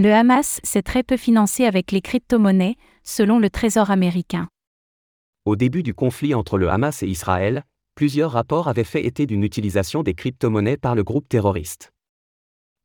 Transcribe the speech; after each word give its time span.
Le 0.00 0.14
Hamas 0.14 0.60
s'est 0.62 0.82
très 0.82 1.02
peu 1.02 1.16
financé 1.16 1.64
avec 1.64 1.90
les 1.90 2.00
crypto-monnaies, 2.00 2.76
selon 3.02 3.40
le 3.40 3.50
Trésor 3.50 3.90
américain. 3.90 4.46
Au 5.44 5.56
début 5.56 5.82
du 5.82 5.92
conflit 5.92 6.36
entre 6.36 6.56
le 6.56 6.70
Hamas 6.70 7.02
et 7.02 7.08
Israël, 7.08 7.64
plusieurs 7.96 8.30
rapports 8.30 8.68
avaient 8.68 8.84
fait 8.84 9.04
état 9.04 9.26
d'une 9.26 9.42
utilisation 9.42 10.04
des 10.04 10.14
crypto-monnaies 10.14 10.76
par 10.76 10.94
le 10.94 11.02
groupe 11.02 11.28
terroriste. 11.28 11.92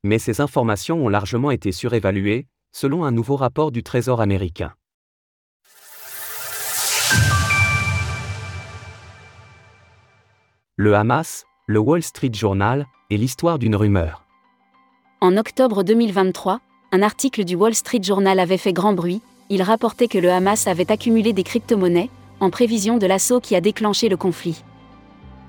Mais 0.04 0.18
ces 0.18 0.42
informations 0.42 1.06
ont 1.06 1.08
largement 1.08 1.52
été 1.52 1.72
surévaluées, 1.72 2.48
selon 2.72 3.06
un 3.06 3.12
nouveau 3.12 3.36
rapport 3.36 3.72
du 3.72 3.84
Trésor 3.84 4.20
américain. 4.20 4.74
Le 10.78 10.96
Hamas, 10.96 11.46
le 11.68 11.78
Wall 11.78 12.02
Street 12.02 12.34
Journal, 12.34 12.88
et 13.12 13.18
l'histoire 13.18 13.60
d'une 13.60 13.76
rumeur. 13.76 14.26
En 15.22 15.38
octobre 15.38 15.84
2023, 15.84 16.60
un 16.94 17.02
article 17.02 17.44
du 17.44 17.56
Wall 17.56 17.74
Street 17.74 18.04
Journal 18.04 18.40
avait 18.40 18.60
fait 18.60 18.72
grand 18.72 18.94
bruit, 18.94 19.24
il 19.50 19.64
rapportait 19.64 20.08
que 20.08 20.20
le 20.20 20.32
Hamas 20.32 20.68
avait 20.68 20.92
accumulé 20.92 21.34
des 21.34 21.42
crypto-monnaies, 21.42 22.12
en 22.40 22.52
prévision 22.52 22.98
de 22.98 23.08
l'assaut 23.08 23.40
qui 23.40 23.56
a 23.56 23.62
déclenché 23.62 24.10
le 24.10 24.16
conflit. 24.16 24.64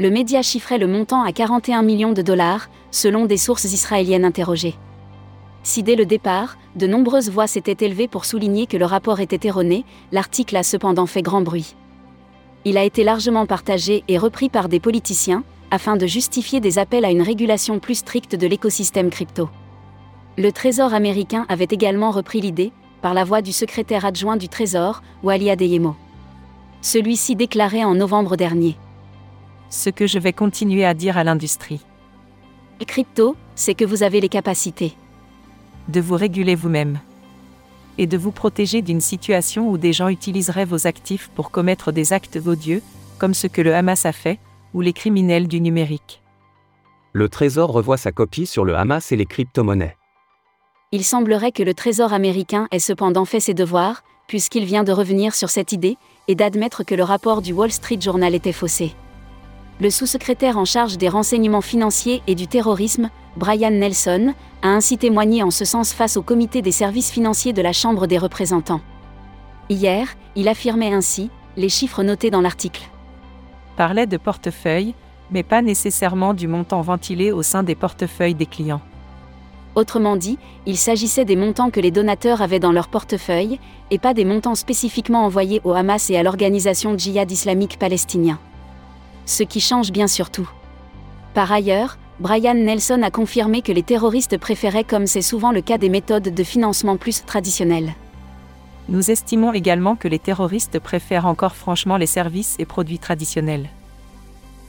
Le 0.01 0.09
média 0.09 0.41
chiffrait 0.41 0.79
le 0.79 0.87
montant 0.87 1.23
à 1.23 1.33
41 1.33 1.83
millions 1.83 2.15
de 2.15 2.23
dollars, 2.23 2.71
selon 2.91 3.27
des 3.27 3.37
sources 3.37 3.65
israéliennes 3.65 4.25
interrogées. 4.25 4.75
Si 5.63 5.83
dès 5.83 5.97
le 5.97 6.07
départ, 6.07 6.57
de 6.77 6.87
nombreuses 6.87 7.29
voix 7.29 7.47
s'étaient 7.47 7.85
élevées 7.85 8.09
pour 8.09 8.25
souligner 8.25 8.67
que 8.67 8.79
le 8.79 8.87
rapport 8.87 9.21
était 9.21 9.47
erroné, 9.47 9.85
l'article 10.13 10.57
a 10.57 10.63
cependant 10.63 11.07
fait 11.07 11.21
grand 11.21 11.43
bruit. 11.43 11.77
Il 12.65 12.79
a 12.79 12.85
été 12.85 13.05
largement 13.05 13.45
partagé 13.45 14.03
et 14.09 14.17
repris 14.17 14.49
par 14.49 14.71
des 14.71 14.81
politiciens, 14.81 15.45
afin 15.71 15.99
de 15.99 16.07
justifier 16.07 16.61
des 16.61 16.79
appels 16.79 17.05
à 17.05 17.11
une 17.11 17.21
régulation 17.21 17.81
plus 17.81 17.97
stricte 17.97 18.35
de 18.35 18.47
l'écosystème 18.47 19.11
crypto. 19.11 19.51
Le 20.37 20.51
Trésor 20.51 20.95
américain 20.95 21.47
avait 21.49 21.69
également 21.71 22.11
repris 22.11 22.41
l'idée, 22.41 22.73
par 23.03 23.15
la 23.15 23.25
voix 23.25 23.43
du 23.43 23.53
secrétaire 23.53 24.05
adjoint 24.05 24.37
du 24.37 24.49
Trésor, 24.49 25.03
Wally 25.23 25.51
Adeyemo. 25.51 25.95
Celui-ci 26.81 27.37
déclarait 27.37 27.85
en 27.85 27.95
novembre 27.95 28.37
dernier. 28.37 28.77
Ce 29.71 29.91
que 29.91 30.07
je 30.07 30.19
vais 30.19 30.33
continuer 30.33 30.85
à 30.85 30.95
dire 30.95 31.17
à 31.17 31.25
l'industrie. 31.25 31.85
Crypto, 32.87 33.37
c'est 33.55 33.75
que 33.75 33.85
vous 33.85 34.03
avez 34.03 34.21
les 34.21 34.29
capacités 34.29 34.95
de 35.89 36.01
vous 36.01 36.15
réguler 36.15 36.55
vous-même. 36.55 36.99
Et 37.99 38.07
de 38.07 38.17
vous 38.17 38.33
protéger 38.33 38.83
d'une 38.83 39.01
situation 39.01 39.71
où 39.71 39.79
des 39.79 39.93
gens 39.93 40.09
utiliseraient 40.09 40.65
vos 40.65 40.87
actifs 40.87 41.31
pour 41.35 41.51
commettre 41.51 41.93
des 41.93 42.13
actes 42.13 42.39
odieux, 42.45 42.83
comme 43.19 43.35
ce 43.35 43.47
que 43.47 43.63
le 43.63 43.75
Hamas 43.75 44.05
a 44.05 44.13
fait, 44.13 44.39
ou 44.73 44.81
les 44.81 44.93
criminels 44.93 45.47
du 45.47 45.61
numérique. 45.61 46.23
Le 47.13 47.29
Trésor 47.29 47.71
revoit 47.71 47.97
sa 47.97 48.11
copie 48.11 48.47
sur 48.47 48.65
le 48.65 48.77
Hamas 48.77 49.13
et 49.13 49.17
les 49.17 49.27
crypto-monnaies. 49.27 49.97
Il 50.95 51.03
semblerait 51.03 51.51
que 51.51 51.65
le 51.65 51.75
Trésor 51.75 52.13
américain 52.13 52.69
ait 52.71 52.79
cependant 52.79 53.25
fait 53.25 53.41
ses 53.41 53.53
devoirs, 53.53 54.05
puisqu'il 54.29 54.65
vient 54.65 54.85
de 54.85 54.93
revenir 54.93 55.35
sur 55.35 55.51
cette 55.51 55.73
idée, 55.73 55.97
et 56.29 56.37
d'admettre 56.37 56.85
que 56.85 56.95
le 56.95 57.03
rapport 57.03 57.43
du 57.43 57.53
Wall 57.53 57.73
Street 57.73 57.99
Journal 58.01 58.33
était 58.33 58.53
faussé. 58.53 58.95
Le 59.81 59.91
sous-secrétaire 59.91 60.57
en 60.57 60.65
charge 60.65 60.97
des 60.97 61.09
renseignements 61.09 61.63
financiers 61.63 62.23
et 62.29 62.37
du 62.37 62.47
terrorisme, 62.47 63.11
Brian 63.37 63.73
Nelson, 63.73 64.35
a 64.63 64.69
ainsi 64.69 64.97
témoigné 64.97 65.43
en 65.43 65.51
ce 65.51 65.65
sens 65.65 65.93
face 65.93 66.17
au 66.17 66.23
comité 66.23 66.63
des 66.63 66.71
services 66.71 67.11
financiers 67.11 67.53
de 67.53 67.61
la 67.61 67.73
Chambre 67.73 68.07
des 68.07 68.17
représentants. 68.17 68.81
Hier, 69.71 70.07
il 70.37 70.47
affirmait 70.47 70.95
ainsi, 70.95 71.29
les 71.57 71.71
chiffres 71.71 72.05
notés 72.05 72.31
dans 72.31 72.41
l'article. 72.41 72.89
Parlait 73.77 74.07
de 74.07 74.17
portefeuille, 74.17 74.95
mais 75.33 75.43
pas 75.43 75.61
nécessairement 75.61 76.35
du 76.35 76.47
montant 76.47 76.83
ventilé 76.83 77.33
au 77.33 77.43
sein 77.43 77.65
des 77.65 77.75
portefeuilles 77.75 78.37
des 78.37 78.47
clients. 78.47 78.81
Autrement 79.75 80.17
dit, 80.17 80.39
il 80.67 80.77
s'agissait 80.77 81.25
des 81.25 81.37
montants 81.37 81.71
que 81.71 81.81
les 81.81 81.91
donateurs 81.91 82.43
avaient 82.43 82.61
dans 82.61 82.73
leur 82.73 82.89
portefeuille, 82.89 83.59
et 83.91 83.99
pas 83.99 84.15
des 84.15 84.25
montants 84.25 84.55
spécifiquement 84.55 85.25
envoyés 85.25 85.61
au 85.65 85.73
Hamas 85.73 86.11
et 86.11 86.17
à 86.17 86.23
l'organisation 86.23 86.97
djihad 86.97 87.31
islamique 87.31 87.79
palestinien 87.79 88.39
ce 89.27 89.43
qui 89.43 89.61
change 89.61 89.93
bien 89.93 90.07
surtout. 90.07 90.49
Par 91.35 91.51
ailleurs, 91.51 91.99
Brian 92.21 92.55
Nelson 92.55 93.03
a 93.03 93.11
confirmé 93.11 93.63
que 93.63 93.73
les 93.73 93.83
terroristes 93.83 94.39
préféraient, 94.39 94.85
comme 94.85 95.07
c'est 95.07 95.23
souvent 95.23 95.53
le 95.53 95.61
cas 95.61 95.79
des 95.79 95.89
méthodes 95.89 96.35
de 96.35 96.45
financement 96.45 96.97
plus 96.97 97.25
traditionnelles. 97.25 97.95
Nous 98.89 99.11
estimons 99.11 99.53
également 99.53 99.97
que 99.97 100.09
les 100.09 100.19
terroristes 100.19 100.79
préfèrent 100.79 101.27
encore 101.27 101.57
franchement 101.57 101.97
les 101.97 102.07
services 102.07 102.55
et 102.59 102.67
produits 102.67 102.99
traditionnels. 102.99 103.69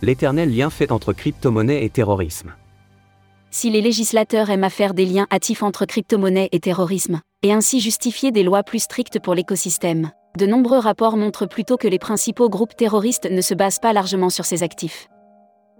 L'éternel 0.02 0.56
lien 0.56 0.70
fait 0.70 0.92
entre 0.92 1.14
crypto-monnaie 1.14 1.84
et 1.84 1.90
terrorisme. 1.90 2.54
Si 3.56 3.70
les 3.70 3.80
législateurs 3.80 4.50
aiment 4.50 4.66
à 4.66 4.70
faire 4.70 4.94
des 4.94 5.06
liens 5.06 5.28
hâtifs 5.32 5.64
entre 5.64 5.86
crypto-monnaie 5.86 6.50
et 6.52 6.60
terrorisme, 6.60 7.22
et 7.42 7.54
ainsi 7.54 7.80
justifier 7.80 8.34
des 8.34 8.44
lois 8.44 8.64
plus 8.64 8.80
strictes 8.80 9.18
pour 9.18 9.34
l'écosystème, 9.34 10.12
de 10.38 10.46
nombreux 10.46 10.80
rapports 10.80 11.16
montrent 11.16 11.46
plutôt 11.46 11.78
que 11.78 11.88
les 11.88 11.98
principaux 11.98 12.50
groupes 12.50 12.76
terroristes 12.76 13.32
ne 13.32 13.40
se 13.40 13.54
basent 13.54 13.80
pas 13.80 13.94
largement 13.94 14.30
sur 14.30 14.44
ces 14.44 14.62
actifs. 14.62 15.08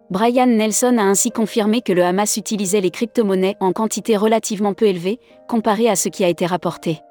Brian 0.10 0.46
Nelson 0.46 0.96
a 0.98 1.04
ainsi 1.04 1.32
confirmé 1.32 1.82
que 1.82 1.92
le 1.92 2.06
Hamas 2.06 2.38
utilisait 2.38 2.80
les 2.80 2.92
crypto-monnaies 2.92 3.58
en 3.60 3.74
quantité 3.74 4.16
relativement 4.16 4.74
peu 4.74 4.86
élevée, 4.86 5.20
comparé 5.50 5.90
à 5.90 5.98
ce 5.98 6.08
qui 6.08 6.24
a 6.24 6.30
été 6.30 6.46
rapporté. 6.46 7.02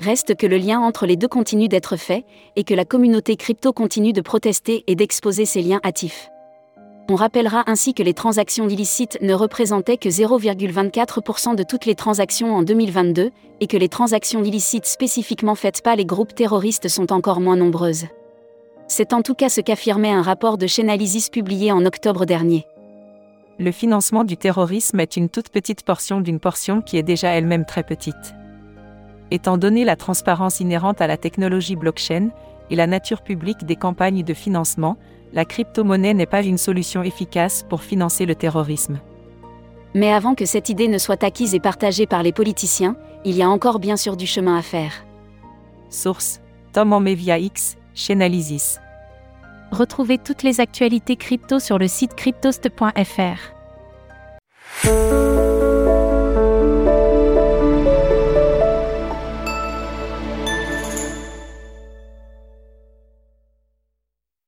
Reste 0.00 0.36
que 0.36 0.46
le 0.46 0.58
lien 0.58 0.80
entre 0.80 1.06
les 1.06 1.16
deux 1.16 1.28
continue 1.28 1.68
d'être 1.68 1.96
fait, 1.96 2.26
et 2.56 2.64
que 2.64 2.74
la 2.74 2.84
communauté 2.84 3.36
crypto 3.36 3.72
continue 3.72 4.12
de 4.12 4.20
protester 4.20 4.84
et 4.86 4.96
d'exposer 4.96 5.46
ces 5.46 5.62
liens 5.62 5.80
hâtifs. 5.82 6.28
On 7.10 7.14
rappellera 7.14 7.64
ainsi 7.66 7.94
que 7.94 8.02
les 8.02 8.12
transactions 8.12 8.68
illicites 8.68 9.16
ne 9.22 9.32
représentaient 9.32 9.96
que 9.96 10.10
0,24% 10.10 11.54
de 11.54 11.62
toutes 11.62 11.86
les 11.86 11.94
transactions 11.94 12.54
en 12.54 12.62
2022, 12.62 13.30
et 13.60 13.66
que 13.66 13.78
les 13.78 13.88
transactions 13.88 14.44
illicites 14.44 14.84
spécifiquement 14.84 15.54
faites 15.54 15.80
par 15.80 15.96
les 15.96 16.04
groupes 16.04 16.34
terroristes 16.34 16.88
sont 16.88 17.10
encore 17.10 17.40
moins 17.40 17.56
nombreuses. 17.56 18.04
C'est 18.88 19.14
en 19.14 19.22
tout 19.22 19.34
cas 19.34 19.48
ce 19.48 19.62
qu'affirmait 19.62 20.12
un 20.12 20.20
rapport 20.20 20.58
de 20.58 20.66
Chainalysis 20.66 21.30
publié 21.30 21.72
en 21.72 21.86
octobre 21.86 22.26
dernier. 22.26 22.66
Le 23.58 23.72
financement 23.72 24.24
du 24.24 24.36
terrorisme 24.36 25.00
est 25.00 25.16
une 25.16 25.30
toute 25.30 25.48
petite 25.48 25.84
portion 25.84 26.20
d'une 26.20 26.40
portion 26.40 26.82
qui 26.82 26.98
est 26.98 27.02
déjà 27.02 27.30
elle-même 27.30 27.64
très 27.64 27.84
petite. 27.84 28.34
Étant 29.30 29.56
donné 29.56 29.84
la 29.84 29.96
transparence 29.96 30.60
inhérente 30.60 31.00
à 31.00 31.06
la 31.06 31.16
technologie 31.16 31.76
blockchain 31.76 32.28
et 32.70 32.76
la 32.76 32.86
nature 32.86 33.22
publique 33.22 33.64
des 33.64 33.76
campagnes 33.76 34.22
de 34.22 34.34
financement, 34.34 34.96
la 35.32 35.44
crypto-monnaie 35.44 36.14
n'est 36.14 36.26
pas 36.26 36.42
une 36.42 36.58
solution 36.58 37.02
efficace 37.02 37.64
pour 37.68 37.82
financer 37.82 38.26
le 38.26 38.34
terrorisme. 38.34 39.00
Mais 39.94 40.12
avant 40.12 40.34
que 40.34 40.46
cette 40.46 40.68
idée 40.68 40.88
ne 40.88 40.98
soit 40.98 41.24
acquise 41.24 41.54
et 41.54 41.60
partagée 41.60 42.06
par 42.06 42.22
les 42.22 42.32
politiciens, 42.32 42.96
il 43.24 43.36
y 43.36 43.42
a 43.42 43.48
encore 43.48 43.78
bien 43.78 43.96
sûr 43.96 44.16
du 44.16 44.26
chemin 44.26 44.56
à 44.56 44.62
faire. 44.62 45.04
Source 45.90 46.40
Tom 46.72 46.92
en 46.92 47.00
Mevia 47.00 47.38
X, 47.38 47.76
Chainalysis. 47.94 48.78
Retrouvez 49.70 50.18
toutes 50.18 50.42
les 50.42 50.60
actualités 50.60 51.16
crypto 51.16 51.58
sur 51.58 51.78
le 51.78 51.88
site 51.88 52.14
cryptost.fr. 52.14 53.57